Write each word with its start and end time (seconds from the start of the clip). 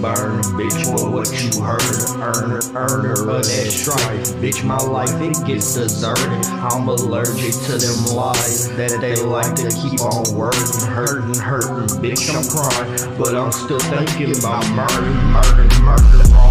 burn, 0.00 0.38
a 0.38 0.42
bitch. 0.54 0.84
For 0.84 1.10
what 1.10 1.28
you 1.34 1.62
heard, 1.62 1.82
earner, 2.22 2.60
earner 2.74 3.30
of 3.30 3.44
that 3.44 3.70
strife, 3.70 4.34
bitch. 4.40 4.64
My 4.64 4.78
life 4.78 5.20
it 5.20 5.34
gets 5.46 5.74
deserted. 5.74 6.44
I'm 6.46 6.88
allergic 6.88 7.54
to 7.66 7.78
them 7.78 8.16
lies 8.16 8.68
that 8.76 9.00
they 9.00 9.16
like 9.16 9.54
to 9.56 9.70
keep 9.70 10.00
on 10.00 10.34
working, 10.34 10.86
hurting, 10.86 11.38
hurting, 11.38 11.88
bitch. 12.02 12.30
I'm 12.30 12.46
crying, 12.46 13.18
but 13.18 13.34
I'm 13.34 13.52
still 13.52 13.80
thinking 13.80 14.36
about 14.38 14.66
murder, 14.74 15.10
murder, 15.30 15.68
murder 15.82 16.47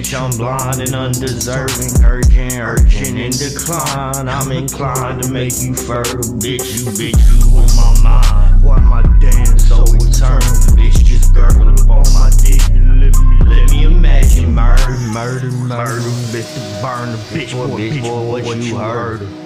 Bitch, 0.00 0.18
I'm 0.18 0.30
blind 0.38 0.80
and 0.80 0.94
undeserving, 0.94 2.02
urgent, 2.02 2.54
urgent 2.54 3.18
in 3.18 3.32
decline. 3.32 4.30
I'm 4.30 4.50
inclined 4.50 5.22
to 5.24 5.30
make 5.30 5.60
you 5.60 5.74
fertile, 5.74 6.20
bitch, 6.40 6.72
you, 6.72 6.86
bitch, 6.96 7.20
you 7.28 7.58
on 7.58 7.68
my 7.76 8.02
mind. 8.02 8.62
Why 8.62 8.78
my 8.78 9.02
damn 9.20 9.58
so 9.58 9.82
eternal, 9.82 10.40
bitch, 10.72 11.04
just 11.04 11.34
gurgle 11.34 11.68
up 11.68 11.90
on 11.90 12.10
my 12.14 12.30
dick. 12.40 12.62
Let 12.72 13.12
me, 13.12 13.36
let 13.44 13.70
me 13.70 13.84
imagine 13.84 14.54
murder, 14.54 14.96
murder, 15.12 15.50
murder, 15.50 16.00
bitch, 16.32 16.54
to 16.54 16.82
burn 16.82 17.12
the 17.12 17.18
bitch, 17.18 17.52
boy, 17.52 17.78
bitch, 17.78 18.00
boy, 18.00 18.42
what 18.42 18.56
you 18.56 18.78
heard. 18.78 19.39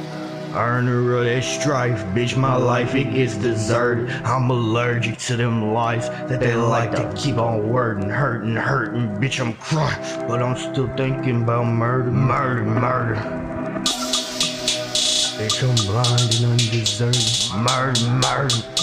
Earner 0.54 1.16
of 1.16 1.24
that 1.24 1.42
strife, 1.42 1.98
bitch, 2.14 2.36
my 2.36 2.54
life 2.54 2.94
it 2.94 3.12
gets 3.12 3.36
deserted. 3.36 4.08
I'm 4.24 4.48
allergic 4.50 5.18
to 5.26 5.36
them 5.36 5.72
lies 5.72 6.08
that 6.08 6.38
they 6.38 6.54
like 6.54 6.92
to 6.92 7.12
keep 7.16 7.38
on 7.38 7.68
wording, 7.68 8.08
hurting, 8.08 8.54
hurting, 8.54 9.16
bitch, 9.16 9.40
I'm 9.40 9.54
crying, 9.54 10.28
but 10.28 10.40
I'm 10.40 10.56
still 10.56 10.86
thinking 10.96 11.42
about 11.42 11.64
murder, 11.64 12.12
murder, 12.12 12.62
murder. 12.62 13.16
Bitch, 15.34 15.60
I'm 15.64 15.74
blind 15.90 16.34
and 16.36 16.52
undeserved. 16.52 17.52
Murder, 17.52 18.08
murder. 18.22 18.74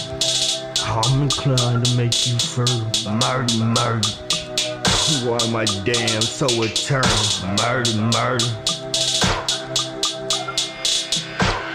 I'm 0.92 1.22
inclined 1.22 1.86
to 1.86 1.96
make 1.96 2.28
you 2.28 2.38
fertile. 2.38 2.84
Murder, 3.14 3.64
murder. 3.64 4.10
Why 5.24 5.38
am 5.48 5.56
I 5.56 5.64
damn 5.86 6.22
so 6.22 6.48
eternal? 6.50 7.56
Murder, 7.64 7.96
murder. 8.12 8.71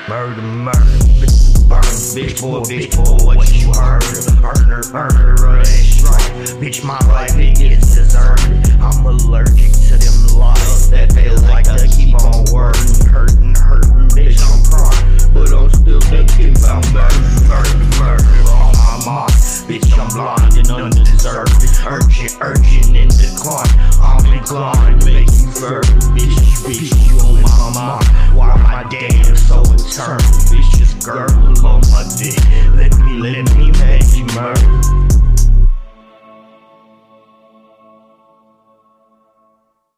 Murder, 0.09 0.41
murder, 0.41 0.79
bitch, 1.19 1.69
burn, 1.69 1.83
bitch, 2.15 2.41
boy, 2.41 2.61
bitch, 2.63 2.95
boy, 2.95 3.35
what 3.35 3.53
you 3.53 3.73
heard? 3.75 4.07
Earner, 4.39 4.83
earner, 4.95 5.35
of 5.35 5.67
that 5.67 5.67
strife. 5.67 6.31
Bitch, 6.63 6.85
my 6.85 6.99
life, 7.11 7.35
it 7.35 7.59
gets 7.59 7.97
deserted. 7.97 8.71
I'm 8.79 9.05
allergic 9.05 9.73
to 9.91 9.99
them 9.99 10.39
lies 10.39 10.91
that 10.91 11.11
they 11.11 11.29
like 11.51 11.67
to 11.67 11.91
keep 11.91 12.15
on 12.23 12.47
wording, 12.55 13.03
hurting, 13.11 13.57
hurting, 13.59 14.07
bitch, 14.15 14.39
I'm 14.47 14.63
crying. 14.71 15.35
But 15.35 15.51
I'm 15.51 15.71
still 15.75 16.01
thinking 16.07 16.55
about 16.55 16.87
murder, 16.95 17.27
murder, 17.51 17.75
murder 17.99 18.47
on 18.47 18.79
my 18.79 19.03
mind. 19.03 19.35
Bitch, 19.67 19.91
I'm 19.99 20.07
blind 20.15 20.55
and 20.55 20.71
undeserved. 20.71 21.51
Urgent, 21.83 22.39
urgent 22.41 22.95
in 22.95 23.11
decline. 23.11 23.75
I'm 23.99 24.23
inclined 24.31 25.03
to 25.03 25.11
make 25.11 25.27
you 25.35 25.51
fertile, 25.51 25.99
bitch, 26.15 26.39
bitch, 26.63 26.95
you 27.11 27.19
on 27.19 27.43
my 27.43 27.75
mind. 27.75 28.07
Why 28.39 28.55
my 28.77 28.83
damn 28.91 29.37
so 29.37 29.63
eternal? 29.63 30.21
Bitch, 30.53 30.77
just 30.77 31.03
girdle 31.03 31.56